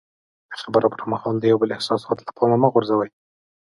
[0.51, 3.09] د خبرو پر مهال د یو بل احساسات له پامه مه غورځوئ.